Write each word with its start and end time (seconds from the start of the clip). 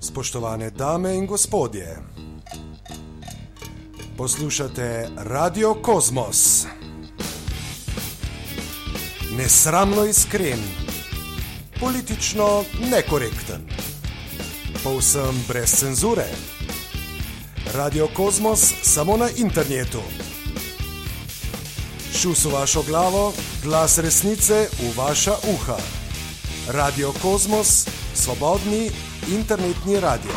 Spoštovane 0.00 0.70
dame 0.70 1.14
in 1.14 1.26
gospodje, 1.26 1.96
poslušate 4.16 5.08
Radio 5.16 5.74
Kosmos. 5.74 6.66
Nesramno 9.36 10.04
iskren, 10.04 10.58
politično 11.80 12.64
nekorekten, 12.90 13.68
povsem 14.84 15.44
brez 15.48 15.74
cenzure. 15.74 16.26
Radio 17.74 18.08
Kosmos 18.16 18.74
samo 18.82 19.16
na 19.16 19.28
internetu. 19.36 20.02
Šus 22.14 22.44
v 22.44 22.52
vašo 22.52 22.82
glavo, 22.82 23.32
glas 23.62 23.98
resnice 23.98 24.68
v 24.80 24.96
vaša 24.96 25.34
uha. 25.54 25.76
Radio 26.68 27.12
Kosmos, 27.22 27.97
svobodni 28.18 28.90
internetni 29.30 30.00
radio. 30.00 30.30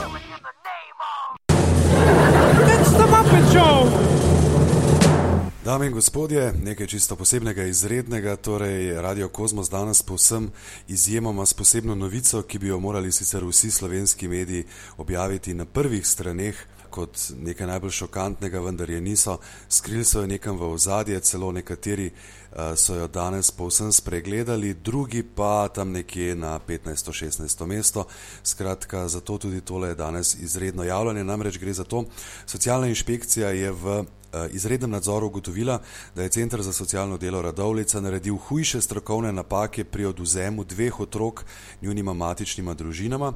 Dame 5.65 5.85
in 5.85 5.93
gospodje, 5.93 6.53
nekaj 6.63 6.87
čisto 6.87 7.15
posebnega, 7.15 7.63
izrednega, 7.63 8.35
torej 8.35 9.01
Radio 9.01 9.29
Kosmos 9.29 9.69
danes 9.69 10.01
povsem 10.01 10.51
izjemoma 10.87 11.45
s 11.45 11.53
posebno 11.53 11.95
novico, 11.95 12.41
ki 12.41 12.59
bi 12.59 12.67
jo 12.67 12.79
morali 12.79 13.11
sicer 13.11 13.43
vsi 13.45 13.71
slovenski 13.71 14.27
mediji 14.27 14.65
objaviti 14.97 15.53
na 15.53 15.65
prvih 15.65 16.07
straneh 16.07 16.65
kot 16.91 17.17
nekaj 17.39 17.67
najbolj 17.67 17.91
šokantnega, 18.01 18.59
vendar 18.61 18.89
je 18.89 19.01
niso. 19.01 19.37
Skrili 19.69 20.05
so 20.05 20.21
jo 20.21 20.27
nekam 20.27 20.59
v 20.59 20.69
ozadje, 20.73 21.19
celo 21.19 21.51
nekateri 21.51 22.11
uh, 22.11 22.75
so 22.75 22.95
jo 22.99 23.07
danes 23.07 23.51
povsem 23.51 23.91
spregledali, 23.91 24.73
drugi 24.73 25.23
pa 25.23 25.67
tam 25.73 25.91
nekje 25.91 26.35
na 26.35 26.59
15-16 26.59 27.65
mesto. 27.65 28.05
Skratka, 28.43 29.07
zato 29.07 29.37
tudi 29.37 29.61
tole 29.61 29.91
je 29.93 29.95
danes 29.95 30.35
izredno 30.35 30.83
javljanje. 30.83 31.23
Namreč 31.23 31.57
gre 31.57 31.73
za 31.73 31.83
to, 31.83 32.05
socialna 32.45 32.87
inšpekcija 32.87 33.49
je 33.49 33.71
v 33.71 34.03
izrednem 34.51 34.91
nadzoru 34.91 35.27
ugotovila, 35.27 35.79
da 36.15 36.23
je 36.23 36.29
Centr 36.29 36.61
za 36.61 36.73
socialno 36.73 37.17
delo 37.17 37.41
Radovlica 37.41 38.01
naredil 38.01 38.35
hujše 38.35 38.81
strokovne 38.81 39.31
napake 39.33 39.83
pri 39.83 40.05
oduzemu 40.05 40.63
dveh 40.63 40.99
otrok 40.99 41.45
njunima 41.81 42.13
matičnima 42.13 42.73
družinama. 42.73 43.33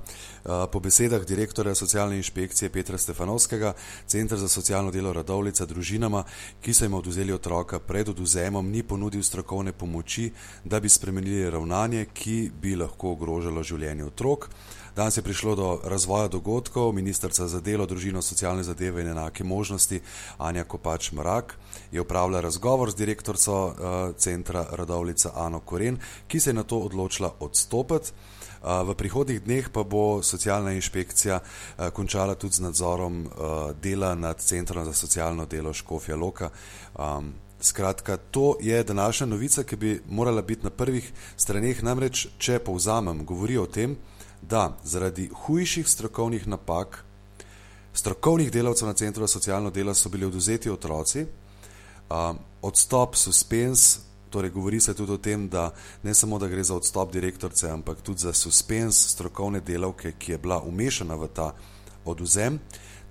Po 0.72 0.80
besedah 0.80 1.26
direktorja 1.26 1.76
socialne 1.76 2.18
inšpekcije 2.18 2.70
Petra 2.70 2.98
Stefanovskega, 2.98 3.74
Centr 4.08 4.38
za 4.38 4.48
socialno 4.48 4.92
delo 4.92 5.14
Radovlica 5.14 5.66
družinama, 5.66 6.24
ki 6.62 6.74
so 6.74 6.86
jim 6.86 6.94
oduzeli 6.94 7.34
otroka 7.34 7.80
pred 7.80 8.10
oduzemom, 8.10 8.72
ni 8.72 8.84
ponudil 8.84 9.24
strokovne 9.24 9.72
pomoči, 9.72 10.32
da 10.64 10.80
bi 10.80 10.90
spremenili 10.90 11.50
ravnanje, 11.50 12.06
ki 12.14 12.52
bi 12.62 12.76
lahko 12.76 13.12
ogrožalo 13.12 13.64
življenje 13.64 14.06
otrok. 14.06 14.50
Danes 14.96 15.18
je 15.18 15.24
prišlo 15.24 15.56
do 15.56 15.80
razvoja 15.84 16.28
dogodkov. 16.28 16.94
Ministrca 16.94 17.48
za 17.48 17.60
delo, 17.60 17.86
družino, 17.86 18.22
socialne 18.22 18.64
zadeve 18.64 19.02
in 19.02 19.10
enake 19.12 19.44
možnosti 19.44 20.00
Anja 20.38 20.64
Kopač 20.64 21.12
Mrak 21.12 21.58
je 21.92 22.02
upravila 22.02 22.40
razgovor 22.40 22.92
z 22.92 22.96
direktorico 22.96 23.66
uh, 23.66 23.74
centra 24.18 24.66
Radovlica 24.72 25.32
Ano 25.36 25.60
Koren, 25.60 26.00
ki 26.28 26.40
se 26.40 26.50
je 26.50 26.54
na 26.54 26.64
to 26.64 26.80
odločila 26.80 27.34
odstopiti. 27.40 28.16
Uh, 28.64 28.88
v 28.88 28.96
prihodnih 28.96 29.44
dneh 29.44 29.70
pa 29.70 29.84
bo 29.84 30.24
socialna 30.24 30.72
inšpekcija 30.72 31.42
uh, 31.44 31.90
končala 31.90 32.36
tudi 32.36 32.56
z 32.56 32.64
nadzorom 32.64 33.28
dela 33.82 34.16
nad 34.16 34.40
Centrom 34.40 34.86
za 34.86 34.94
socialno 34.94 35.46
delo 35.46 35.74
Škofja 35.74 36.16
Loka. 36.16 36.50
Um, 36.96 37.34
Skratka, 37.60 38.18
to 38.18 38.56
je 38.62 38.84
današnja 38.84 39.28
novica, 39.28 39.64
ki 39.64 39.76
bi 39.76 40.02
morala 40.08 40.42
biti 40.42 40.64
na 40.64 40.70
prvih 40.70 41.14
straneh. 41.38 41.84
Namreč, 41.84 42.28
če 42.38 42.60
povzamem, 42.60 43.26
govori 43.26 43.58
o 43.58 43.66
tem, 43.66 43.96
da 43.96 44.15
zaradi 44.84 45.30
hujših 45.34 45.90
strokovnih 45.90 46.48
napak 46.48 47.06
strokovnih 47.96 48.52
delavcev 48.52 48.88
na 48.88 48.94
Centru 48.94 49.24
za 49.24 49.28
socialno 49.28 49.70
delo 49.70 49.94
so 49.94 50.10
bili 50.10 50.26
oduzeti 50.26 50.70
otroci, 50.70 51.26
um, 52.10 52.38
odstop, 52.62 53.16
suspens, 53.16 53.98
torej 54.30 54.50
govori 54.50 54.80
se 54.80 54.94
tudi 54.94 55.12
o 55.12 55.18
tem, 55.18 55.50
da 55.50 55.72
ne 56.04 56.14
samo, 56.14 56.40
da 56.40 56.48
gre 56.48 56.64
za 56.64 56.76
odstop 56.76 57.12
direktorce, 57.12 57.70
ampak 57.70 58.02
tudi 58.02 58.20
za 58.20 58.34
suspens 58.34 59.08
strokovne 59.10 59.60
delavke, 59.60 60.12
ki 60.20 60.32
je 60.32 60.38
bila 60.38 60.62
umešana 60.62 61.16
v 61.16 61.28
ta 61.28 61.54
oduzem. 62.06 62.60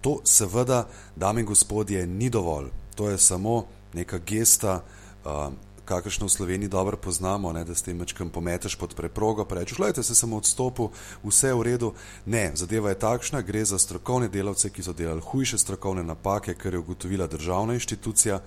To 0.00 0.20
seveda, 0.25 0.86
dame 1.16 1.41
in 1.41 1.47
gospodje, 1.47 2.06
ni 2.06 2.30
dovolj. 2.30 2.69
To 2.94 3.09
je 3.09 3.19
samo 3.19 3.64
neka 3.94 4.19
gesta, 4.19 4.82
um, 5.25 5.56
kakršno 5.84 6.27
v 6.27 6.31
Sloveniji 6.31 6.69
dobro 6.69 6.97
poznamo, 6.97 7.53
ne, 7.53 7.65
da 7.65 7.75
s 7.75 7.83
tem 7.83 8.00
večkrat 8.00 8.33
pometeš 8.33 8.77
pod 8.77 8.95
preprogo, 8.95 9.45
pa 9.45 9.55
rečeš, 9.55 9.77
gledajte, 9.77 10.03
se 10.03 10.15
sem 10.15 10.33
odstopil, 10.33 10.91
vse 11.25 11.49
je 11.49 11.55
v 11.55 11.62
redu. 11.62 11.93
Ne, 12.27 12.50
zadeva 12.55 12.91
je 12.91 12.99
takšna, 12.99 13.43
gre 13.43 13.65
za 13.65 13.78
strokovne 13.78 14.28
delavce, 14.28 14.71
ki 14.71 14.83
so 14.83 14.93
delali 14.93 15.21
hujše 15.21 15.59
strokovne 15.59 16.05
napake, 16.05 16.55
ker 16.55 16.75
je 16.75 16.81
ugotovila 16.81 17.27
državna 17.27 17.75
inštitucija, 17.75 18.41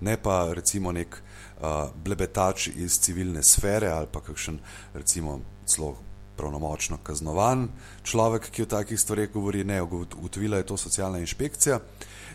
ne 0.00 0.16
pa 0.16 0.52
recimo 0.52 0.92
nek 0.92 1.16
uh, 1.16 1.88
blebetač 2.04 2.68
iz 2.68 3.00
civilne 3.00 3.42
sfere 3.42 3.88
ali 3.88 4.06
pa 4.12 4.20
kakšen 4.20 4.58
recimo 4.94 5.40
celo 5.64 5.96
pravnomočno 6.36 6.98
kaznovan 7.02 7.68
človek, 8.04 8.50
ki 8.50 8.62
o 8.62 8.66
takih 8.66 9.00
stvareh 9.00 9.32
govori, 9.32 9.64
ne, 9.64 9.80
ugotovila 9.82 10.60
je 10.60 10.66
to 10.66 10.76
socialna 10.76 11.18
inšpekcija. 11.18 11.80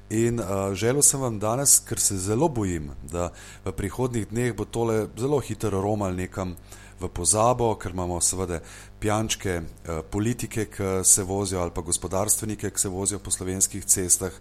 In 0.10 0.40
uh, 0.40 0.74
želel 0.74 1.02
sem 1.02 1.22
vam 1.22 1.40
danes, 1.40 1.80
ker 1.80 2.00
se 2.00 2.18
zelo 2.18 2.50
bojim, 2.50 2.92
da 3.12 3.32
v 3.66 3.72
prihodnih 3.72 4.28
dneh 4.28 4.56
bo 4.56 4.66
tole 4.66 5.08
zelo 5.18 5.40
hitro 5.40 5.82
romal 5.82 6.16
nekam 6.16 6.56
v 7.00 7.10
pozabo, 7.10 7.72
ker 7.80 7.96
imamo 7.96 8.20
seveda 8.22 8.60
pijančke, 9.00 9.62
uh, 9.62 10.02
politike, 10.12 10.66
ki 10.66 10.90
se 11.04 11.24
vozijo, 11.24 11.62
ali 11.62 11.72
pa 11.74 11.82
gospodarstvenike, 11.82 12.70
ki 12.70 12.80
se 12.80 12.90
vozijo 12.90 13.20
po 13.20 13.32
slovenskih 13.32 13.86
cestah, 13.86 14.36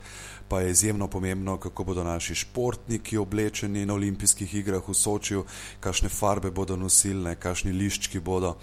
pa 0.48 0.60
je 0.60 0.70
izjemno 0.70 1.08
pomembno, 1.08 1.56
kako 1.56 1.84
bodo 1.84 2.04
naši 2.04 2.34
športniki 2.34 3.18
oblečeni 3.18 3.86
na 3.86 3.94
olimpijskih 3.94 4.54
igrah 4.54 4.88
v 4.88 4.94
Sočiju, 4.94 5.44
kakšne 5.80 6.08
farbe 6.08 6.50
bodo 6.50 6.76
nosili, 6.76 7.36
kakšni 7.36 7.72
liščki 7.72 8.20
bodo 8.20 8.56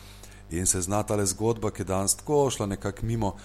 in 0.51 0.65
se 0.65 0.81
zna 0.81 1.03
ta 1.03 1.15
le 1.15 1.25
zgodba, 1.25 1.71
ki 1.71 1.81
je 1.81 1.85
danes 1.85 2.15
tako 2.15 2.49
šla 2.49 2.65
nekako 2.65 3.05
mimo, 3.05 3.35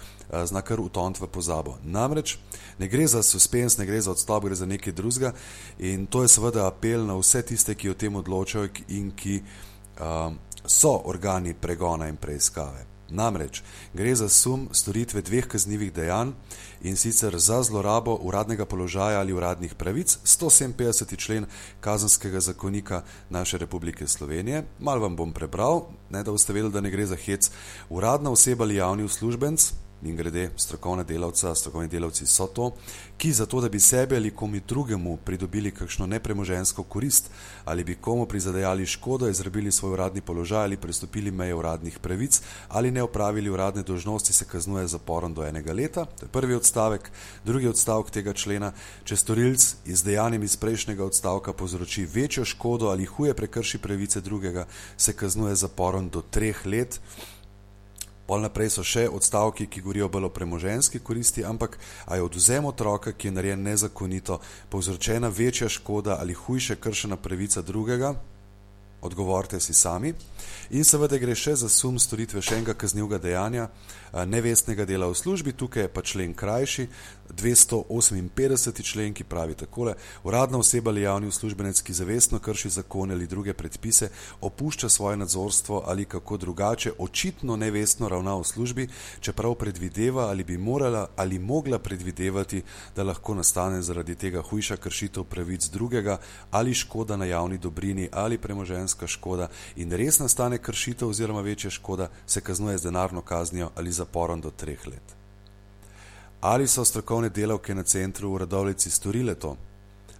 zna 0.44 0.62
kar 0.62 0.80
utont 0.80 1.20
v 1.20 1.26
pozabo. 1.26 1.76
Namreč 1.82 2.38
ne 2.78 2.88
gre 2.88 3.06
za 3.06 3.22
suspens, 3.22 3.78
ne 3.78 3.86
gre 3.86 4.00
za 4.00 4.10
odstop, 4.10 4.44
gre 4.44 4.54
za 4.54 4.66
nekaj 4.66 4.92
drugega 4.92 5.32
in 5.78 6.06
to 6.06 6.22
je 6.22 6.28
seveda 6.28 6.66
apel 6.66 7.06
na 7.06 7.18
vse 7.18 7.42
tiste, 7.42 7.74
ki 7.74 7.90
o 7.90 7.94
tem 7.94 8.16
odločajo 8.16 8.68
in 8.88 9.10
ki 9.16 9.42
um, 10.00 10.38
so 10.66 11.00
organi 11.04 11.54
pregona 11.54 12.08
in 12.08 12.16
preiskave. 12.16 12.91
Namreč 13.12 13.62
gre 13.94 14.14
za 14.14 14.28
sum 14.28 14.68
storitve 14.72 15.22
dveh 15.22 15.46
kaznjivih 15.46 15.92
dejanj 15.92 16.32
in 16.82 16.96
sicer 16.96 17.38
za 17.38 17.62
zlorabo 17.62 18.14
uradnega 18.14 18.64
položaja 18.64 19.20
ali 19.20 19.32
uradnih 19.32 19.74
pravic 19.74 20.18
157. 20.24 21.16
člen 21.16 21.46
kazanskega 21.80 22.40
zakonika 22.40 23.02
naše 23.30 23.58
Republike 23.58 24.06
Slovenije. 24.06 24.64
Mal 24.78 24.98
vam 24.98 25.16
bom 25.16 25.32
prebral, 25.32 25.82
ne 26.10 26.22
da 26.22 26.30
boste 26.30 26.52
vedeli, 26.52 26.72
da 26.72 26.80
ne 26.80 26.90
gre 26.90 27.06
za 27.06 27.16
hec. 27.16 27.50
Uradna 27.90 28.30
oseba 28.30 28.64
ali 28.64 28.74
javni 28.74 29.04
uslužbenc, 29.04 29.72
in 30.04 30.16
grede 30.16 30.50
strokovne 30.56 31.04
delavce, 31.04 31.54
strokovni 31.54 31.88
delavci 31.88 32.26
so 32.26 32.46
to, 32.46 32.72
ki 33.16 33.32
zato, 33.32 33.60
da 33.60 33.68
bi 33.68 33.80
sebi 33.80 34.16
ali 34.16 34.30
komu 34.30 34.60
drugemu 34.68 35.16
pridobili 35.24 35.70
kakšno 35.70 36.06
nepremožensko 36.06 36.82
korist 36.82 37.30
ali 37.64 37.84
bi 37.84 37.94
komu 37.94 38.26
prizadejali 38.26 38.86
škodo, 38.86 39.28
izrabili 39.28 39.72
svoj 39.72 39.92
uradni 39.92 40.20
položaj 40.20 40.64
ali 40.64 40.76
prestopili 40.76 41.30
meje 41.30 41.54
uradnih 41.54 41.98
pravic 41.98 42.40
ali 42.68 42.90
ne 42.90 43.02
opravili 43.02 43.50
uradne 43.50 43.82
dožnosti, 43.82 44.32
se 44.32 44.44
kaznuje 44.44 44.86
zaporom 44.86 45.34
do 45.34 45.46
enega 45.46 45.72
leta. 45.72 46.04
To 46.04 46.24
je 46.24 46.28
prvi 46.28 46.54
odstavek. 46.54 47.10
Drugi 47.44 47.68
odstavek 47.68 48.10
tega 48.10 48.32
člena, 48.32 48.72
če 49.04 49.16
storilc 49.16 49.74
iz 49.86 50.02
dejanjem 50.02 50.42
iz 50.42 50.56
prejšnjega 50.56 51.04
odstavka 51.04 51.52
povzroči 51.52 52.06
večjo 52.14 52.44
škodo 52.44 52.88
ali 52.88 53.04
huje 53.04 53.34
prekrši 53.34 53.78
pravice 53.78 54.20
drugega, 54.20 54.66
se 54.96 55.12
kaznuje 55.12 55.54
zaporom 55.54 56.08
do 56.08 56.22
treh 56.22 56.66
let. 56.66 57.00
Pol 58.32 58.40
naprej 58.40 58.70
so 58.72 58.80
še 58.80 59.10
odstavki, 59.12 59.66
ki 59.68 59.82
govorijo 59.84 60.06
bolj 60.08 60.24
o 60.24 60.32
premoženski 60.32 61.02
koristi, 61.04 61.42
ampak 61.44 61.74
a 62.08 62.16
je 62.16 62.24
oduzem 62.24 62.64
otroka, 62.64 63.12
ki 63.12 63.28
je 63.28 63.32
narejen 63.36 63.60
nezakonito, 63.60 64.38
povzročena 64.72 65.28
večja 65.28 65.68
škoda 65.68 66.16
ali 66.16 66.32
hujše 66.32 66.78
kršena 66.80 67.18
pravica 67.20 67.60
drugega, 67.60 68.14
odgovorite 69.04 69.60
si 69.60 69.74
sami. 69.74 70.14
In 70.72 70.88
seveda 70.88 71.20
gre 71.20 71.36
še 71.36 71.58
za 71.60 71.68
sum 71.68 71.98
storitve 72.00 72.40
še 72.40 72.62
enega 72.62 72.72
kaznivega 72.72 73.20
dejanja, 73.20 73.68
nevestnega 74.24 74.88
dela 74.88 75.12
v 75.12 75.18
službi, 75.20 75.52
tukaj 75.52 75.84
je 75.84 75.92
pa 75.92 76.00
člen 76.00 76.32
krajši, 76.32 76.88
258. 77.36 78.82
člen, 78.82 79.14
ki 79.14 79.24
pravi 79.24 79.54
takole: 79.54 79.94
Uradna 80.24 80.58
oseba 80.58 80.90
ali 80.90 81.02
javni 81.02 81.28
uslužbenec, 81.28 81.80
ki 81.80 81.92
zavestno 81.92 82.38
krši 82.38 82.68
zakone 82.68 83.14
ali 83.14 83.26
druge 83.26 83.52
predpise, 83.52 84.10
opušča 84.40 84.88
svoje 84.88 85.16
nadzorstvo 85.16 85.82
ali 85.86 86.04
kako 86.04 86.36
drugače, 86.36 86.92
očitno 86.98 87.56
nevestno 87.56 88.08
ravna 88.08 88.36
v 88.36 88.44
službi, 88.44 88.88
čeprav 89.20 89.54
predvideva 89.54 90.28
ali 90.28 90.44
bi 90.44 90.58
morala 90.58 91.08
ali 91.16 91.38
mogla 91.38 91.78
predvidevati, 91.78 92.62
da 92.96 93.02
lahko 93.02 93.34
nastane 93.34 93.82
zaradi 93.82 94.14
tega 94.14 94.42
hujša 94.42 94.76
kršitev 94.76 95.24
pravic 95.24 95.64
drugega 95.64 96.18
ali 96.50 96.74
škoda 96.74 97.16
na 97.16 97.24
javni 97.24 97.58
dobrini 97.58 98.08
ali 98.12 98.38
premoženska 98.38 99.06
škoda 99.06 99.48
in 99.76 99.92
res 99.92 100.18
nastane 100.18 100.58
kršitev 100.58 101.08
oziroma 101.08 101.40
večja 101.40 101.70
škoda, 101.70 102.08
se 102.26 102.40
kaznuje 102.40 102.78
z 102.78 102.82
denarno 102.82 103.20
kaznijo 103.22 103.70
ali 103.74 103.92
zaporom 103.92 104.40
do 104.40 104.50
treh 104.50 104.86
let. 104.86 105.21
Ali 106.42 106.66
so 106.66 106.84
strokovne 106.84 107.28
delavke 107.28 107.74
na 107.74 107.82
centru 107.82 108.32
v 108.32 108.38
Radovlici 108.38 108.90
storile 108.90 109.34
to? 109.34 109.56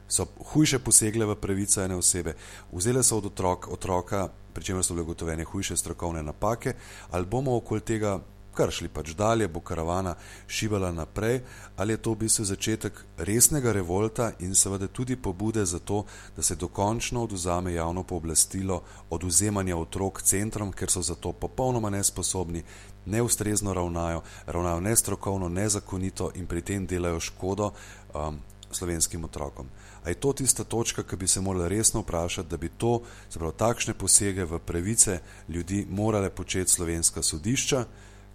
So 0.08 0.26
hujše 0.52 0.78
posegle 0.78 1.26
v 1.26 1.34
pravice 1.34 1.82
ene 1.82 1.96
osebe, 1.98 2.36
vzele 2.72 3.02
so 3.02 3.18
od 3.18 3.26
otrok, 3.26 3.66
otroka, 3.68 4.28
pri 4.54 4.64
čemer 4.64 4.84
so 4.84 4.94
bile 4.94 5.02
ugotovljene 5.02 5.44
hujše 5.44 5.76
strokovne 5.76 6.22
napake, 6.22 6.74
ali 7.10 7.26
bomo 7.26 7.56
okoli 7.56 7.80
tega 7.80 8.20
kar 8.54 8.70
šli 8.70 8.88
pač 8.88 9.14
dalje, 9.16 9.48
bo 9.48 9.60
karavana 9.60 10.14
šivala 10.46 10.92
naprej, 10.92 11.40
ali 11.76 11.92
je 11.92 12.02
to 12.04 12.12
v 12.12 12.20
bistvu 12.24 12.44
začetek 12.44 13.00
resnega 13.18 13.72
revolta 13.72 14.32
in 14.40 14.54
seveda 14.54 14.88
tudi 14.88 15.16
pobude 15.16 15.64
za 15.64 15.78
to, 15.78 16.04
da 16.36 16.42
se 16.42 16.56
dokončno 16.56 17.22
oduzame 17.22 17.72
javno 17.72 18.02
pooblastilo 18.02 18.82
oduzemanja 19.10 19.76
otrok 19.76 20.22
centrom, 20.22 20.72
ker 20.72 20.90
so 20.90 21.02
za 21.02 21.14
to 21.14 21.32
popolnoma 21.32 21.90
nesposobni, 21.90 22.62
neustrezno 23.06 23.74
ravnajo, 23.74 24.22
ravnajo 24.46 24.80
nestrokovno, 24.80 25.48
nezakonito 25.48 26.30
in 26.34 26.46
pri 26.46 26.62
tem 26.62 26.86
delajo 26.86 27.20
škodo 27.20 27.72
um, 28.14 28.38
slovenskim 28.70 29.24
otrokom. 29.24 29.66
A 30.04 30.08
je 30.08 30.14
to 30.14 30.32
tista 30.32 30.64
točka, 30.64 31.02
ki 31.02 31.16
bi 31.16 31.28
se 31.28 31.40
morala 31.40 31.68
resno 31.68 32.00
vprašati, 32.00 32.48
da 32.48 32.56
bi 32.56 32.68
to, 32.68 33.02
zapravo 33.30 33.52
takšne 33.52 33.94
posege 33.94 34.44
v 34.44 34.58
pravice 34.58 35.20
ljudi 35.48 35.86
morale 35.90 36.30
početi 36.30 36.70
slovenska 36.70 37.22
sodišča, 37.22 37.84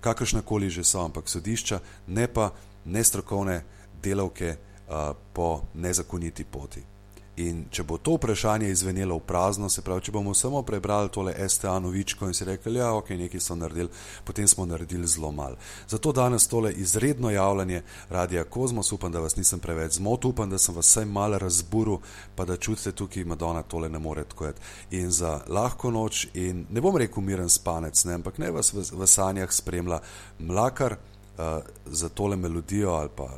kakršna 0.02 0.42
koli 0.42 0.70
že 0.70 0.84
so, 0.84 1.02
ampak 1.04 1.30
sodišča, 1.30 1.80
ne 2.08 2.28
pa 2.28 2.52
nestrokovne 2.86 3.64
delavke 4.04 4.56
uh, 4.56 5.16
po 5.34 5.62
nezakoniti 5.74 6.44
poti. 6.44 6.97
In 7.38 7.68
če 7.70 7.84
bo 7.86 8.00
to 8.02 8.16
vprašanje 8.18 8.72
izvenelo 8.74 9.20
v 9.20 9.26
prazno, 9.30 9.68
se 9.70 9.84
pravi, 9.86 10.08
če 10.08 10.12
bomo 10.16 10.34
samo 10.34 10.64
prebrali 10.66 11.12
tole 11.14 11.36
STA 11.50 11.76
novičko 11.80 12.26
in 12.26 12.34
si 12.34 12.48
rekli, 12.48 12.80
ja, 12.80 12.88
ok, 12.98 13.12
nekaj 13.20 13.44
so 13.44 13.56
naredili, 13.56 13.92
potem 14.26 14.48
smo 14.50 14.66
naredili 14.66 15.06
zelo 15.08 15.30
mal. 15.32 15.54
Zato 15.88 16.12
danes 16.18 16.48
tole 16.50 16.72
izredno 16.74 17.30
javljanje 17.30 17.84
Radia 18.10 18.44
Kozmos, 18.44 18.92
upam, 18.92 19.14
da 19.14 19.22
vas 19.22 19.38
nisem 19.38 19.62
preveč 19.62 20.00
zmotil, 20.00 20.34
upam, 20.34 20.50
da 20.50 20.58
sem 20.58 20.76
vas 20.76 20.90
vsaj 20.90 21.06
mal 21.06 21.38
razburil, 21.38 22.00
pa 22.36 22.46
da 22.46 22.58
čutite 22.58 22.92
tukaj, 22.92 23.28
Madonna 23.30 23.62
tole 23.62 23.90
ne 23.90 24.00
more 24.00 24.26
tako 24.26 24.50
jeti. 24.50 24.62
In 24.98 25.12
za 25.12 25.38
lahko 25.48 25.94
noč 25.94 26.26
in 26.34 26.66
ne 26.74 26.82
bom 26.82 26.98
rekel 26.98 27.22
miren 27.24 27.54
spanec, 27.54 28.02
ne, 28.06 28.18
ampak 28.18 28.42
ne 28.42 28.50
vas 28.52 28.74
v, 28.74 28.82
v 28.82 29.08
sanjah 29.08 29.54
spremlja 29.54 30.02
mlakar 30.40 30.98
uh, 30.98 31.62
za 31.86 32.10
tole 32.10 32.36
melodijo 32.36 32.98
ali 32.98 33.10
pa 33.16 33.30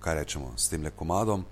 kaj 0.00 0.14
rečemo 0.14 0.52
s 0.56 0.68
tem 0.68 0.82
le 0.82 0.90
komadom 0.90 1.44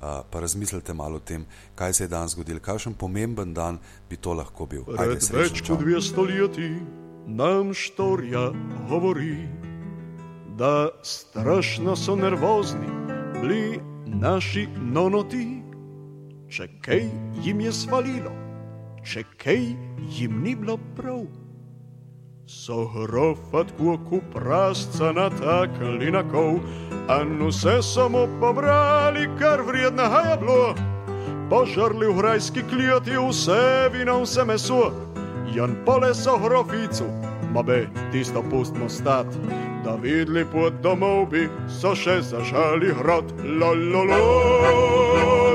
pa 0.00 0.40
razmislite 0.40 0.94
malo 0.94 1.16
o 1.16 1.20
tem, 1.20 1.46
kaj 1.74 1.92
se 1.92 2.04
je 2.04 2.08
danes 2.08 2.32
zgodilo, 2.32 2.60
kakšen 2.60 2.94
pomemben 2.94 3.54
dan 3.54 3.78
bi 4.10 4.16
to 4.16 4.32
lahko 4.32 4.66
bil. 4.66 4.84
Pred 4.84 5.30
več 5.32 5.62
kot 5.66 5.80
dve 5.82 6.00
stoletji 6.02 6.70
nam 7.26 7.74
štorija 7.74 8.50
govori, 8.88 9.48
da 10.58 10.88
strašno 11.02 11.96
so 11.96 12.16
nervozni 12.16 12.88
bili 13.40 13.80
naši 14.06 14.66
nonoti, 14.92 15.62
če 16.48 16.68
kaj 16.82 17.04
jim 17.44 17.60
je 17.60 17.72
svalilo, 17.72 18.32
če 19.04 19.22
kaj 19.38 19.60
jim 20.16 20.40
ni 20.42 20.56
bilo 20.56 20.78
prav. 20.96 21.26
So 22.48 22.86
hrofat 22.88 23.74
kuku 23.76 24.22
prasca 24.32 25.12
natakali 25.12 26.10
na 26.10 26.22
kol, 26.30 26.62
Ану 27.08 27.52
се 27.52 27.82
само 27.82 28.28
побрали, 28.40 29.28
кар 29.38 29.60
вреднага 29.60 30.30
je 30.30 30.36
bilo. 30.36 30.74
Požrli 31.50 32.06
v 32.06 32.20
rajski 32.20 32.62
klijati 32.62 33.16
vse 33.16 33.88
vino, 33.92 34.20
vse 34.22 34.44
meso, 34.44 34.92
jan 35.54 35.76
poleso 35.86 36.36
hroficu, 36.38 37.08
ma 37.54 37.62
be, 37.62 37.88
tisto 38.12 38.42
pustmo 38.50 38.88
stat, 38.88 39.26
da 39.84 39.96
videli 39.96 40.44
pot 40.44 40.82
domov 40.84 41.30
bi, 41.32 41.48
so 41.80 41.94
še 41.96 42.20
zažali 42.20 42.92
hrot, 42.92 43.32
lololo, 43.40 44.20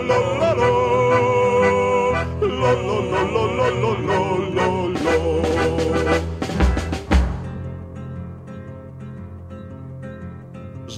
lololo. 0.10 0.83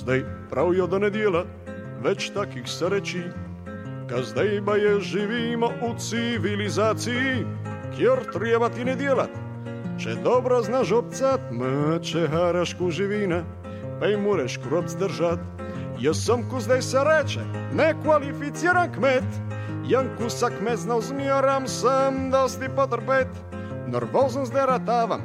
Zdaj 0.05 0.23
pravijo, 0.49 0.85
da 0.87 0.99
ne 0.99 1.09
dela 1.09 1.45
več 2.03 2.27
takih 2.29 2.67
sreči, 2.69 3.23
ka 4.05 4.21
zdaj 4.21 4.59
pa 4.65 4.75
je 4.77 4.99
živimo 5.01 5.71
v 5.81 5.95
civilizaciji, 5.97 7.41
kjer 7.95 8.21
treba 8.33 8.69
ti 8.69 8.85
ne 8.85 8.93
delati. 8.95 9.41
Če 9.97 10.13
dobro 10.21 10.61
znaš 10.61 10.91
obcat, 10.91 11.49
če 12.05 12.27
haraš 12.29 12.75
ku 12.77 12.91
živine, 12.91 13.41
pa 13.97 14.11
jim 14.11 14.21
moraš 14.27 14.59
krop 14.61 14.85
zdržati. 14.93 15.41
Jaz 15.97 16.21
sem, 16.21 16.45
ko 16.51 16.61
zdaj 16.61 16.85
se 16.85 17.01
reče, 17.01 17.41
nekvalificiran 17.73 18.93
kmet, 18.93 19.41
Janku 19.89 20.29
sa 20.29 20.53
kmet 20.53 20.85
znal 20.85 21.01
zmiram, 21.01 21.65
sem 21.65 22.29
dosti 22.29 22.69
potrpet, 22.75 23.29
nervozen 23.89 24.45
zdaj 24.45 24.69
ratavam, 24.75 25.21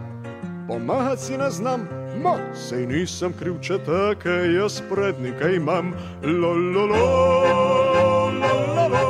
pomagati 0.69 1.23
si 1.23 1.37
ne 1.37 1.51
znam. 1.51 2.00
Ma, 2.19 2.35
sej 2.59 2.87
nisem 2.91 3.33
kriv, 3.39 3.61
če 3.63 3.79
tako 3.87 4.35
jaz 4.51 4.81
pred 4.91 5.21
nekaj 5.23 5.55
imam. 5.61 5.93
La 6.27 6.51
la 6.51 6.85
la 6.91 6.99
la 6.99 8.87
la. 8.91 9.01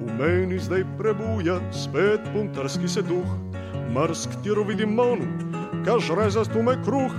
V 0.00 0.18
meni 0.18 0.58
zdaj 0.58 0.82
prebuja 0.98 1.60
spet 1.70 2.26
puntarski 2.34 2.88
se 2.88 3.02
duh, 3.06 3.30
mrsk 3.94 4.42
tiro 4.42 4.66
vidim 4.66 4.96
monu, 4.98 5.30
kaž 5.86 6.10
reza 6.18 6.44
tu 6.50 6.62
me 6.62 6.74
kruh, 6.84 7.14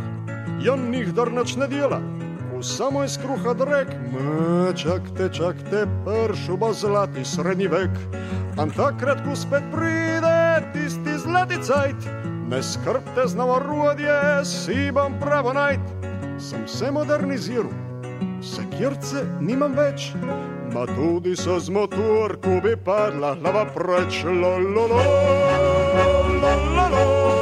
jan 0.62 0.92
njih 0.92 1.14
dar 1.16 1.32
nač 1.32 1.56
ne 1.56 1.68
dela 1.72 2.02
samo 2.66 3.04
iz 3.04 3.18
kruha 3.18 3.54
drek, 3.54 3.88
čakte, 4.76 5.30
čakte, 5.34 5.86
pršu 6.06 6.58
bo 6.58 6.74
zlati 6.74 7.26
srednji 7.26 7.68
vek. 7.68 7.90
Am 8.58 8.72
takrat, 8.72 9.22
ko 9.26 9.36
spet 9.36 9.64
pride 9.72 10.64
tisti 10.74 11.18
zlati 11.18 11.56
cajt, 11.64 12.10
ne 12.50 12.64
skrbte 12.64 13.28
z 13.28 13.36
novo 13.36 13.60
rodje, 13.60 14.46
si 14.46 14.92
bom 14.92 15.14
pravo 15.22 15.54
najt. 15.54 15.80
Sem 16.40 16.68
se 16.68 16.92
moderniziral, 16.92 17.70
sekirce 18.42 19.24
nimam 19.40 19.78
več, 19.78 20.12
ma 20.74 20.86
tudi 20.86 21.36
so 21.36 21.60
z 21.60 21.70
motorko 21.70 22.60
bi 22.64 22.76
padla 22.76 23.36
lava 23.44 23.66
preč, 23.66 24.24
lo 24.26 24.58
lo 24.58 24.88
lo, 24.88 25.06
lo 25.96 26.08
lo 26.42 26.54
lo, 26.76 26.90
lo 26.90 27.35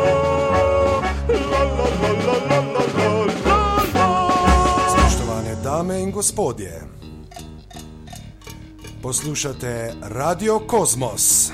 in 6.03 6.11
gospodje, 6.11 6.81
poslušate 9.01 9.93
Radio 10.01 10.59
Kosmos. 10.59 11.51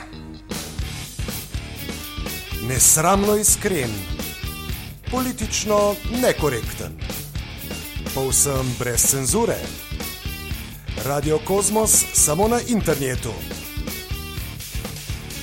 Nesramno 2.67 3.35
iskren, 3.35 3.89
politično 5.11 5.95
nekorekten, 6.21 6.97
povsem 8.15 8.75
brez 8.79 9.05
cenzure. 9.05 9.57
Radio 11.05 11.39
Kosmos 11.45 12.05
samo 12.13 12.47
na 12.47 12.59
internetu. 12.67 13.33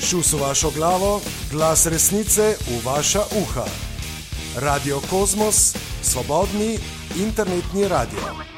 Šus 0.02 0.32
v 0.32 0.40
vašo 0.40 0.70
glavo, 0.70 1.20
glas 1.50 1.86
resnice 1.86 2.56
v 2.68 2.82
vaša 2.84 3.22
uha. 3.42 3.66
Radio 4.56 5.00
Kosmos, 5.10 5.76
svobodni 6.02 6.78
internetni 7.16 7.88
radio. 7.88 8.55